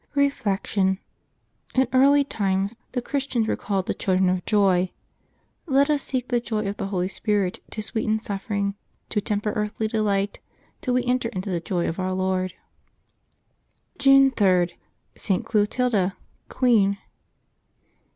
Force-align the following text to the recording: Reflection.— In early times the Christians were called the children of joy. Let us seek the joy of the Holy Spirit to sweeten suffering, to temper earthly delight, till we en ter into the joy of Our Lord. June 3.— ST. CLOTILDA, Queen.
Reflection.— 0.15 0.97
In 1.75 1.87
early 1.93 2.23
times 2.23 2.75
the 2.93 3.03
Christians 3.03 3.47
were 3.47 3.55
called 3.55 3.85
the 3.85 3.93
children 3.93 4.29
of 4.31 4.43
joy. 4.47 4.89
Let 5.67 5.91
us 5.91 6.01
seek 6.01 6.27
the 6.29 6.39
joy 6.39 6.65
of 6.65 6.77
the 6.77 6.87
Holy 6.87 7.07
Spirit 7.07 7.59
to 7.69 7.83
sweeten 7.83 8.19
suffering, 8.19 8.73
to 9.09 9.21
temper 9.21 9.51
earthly 9.51 9.87
delight, 9.87 10.39
till 10.81 10.95
we 10.95 11.03
en 11.05 11.19
ter 11.19 11.29
into 11.29 11.51
the 11.51 11.59
joy 11.59 11.87
of 11.87 11.99
Our 11.99 12.13
Lord. 12.13 12.55
June 13.99 14.31
3.— 14.31 14.71
ST. 15.15 15.45
CLOTILDA, 15.45 16.15
Queen. 16.49 16.97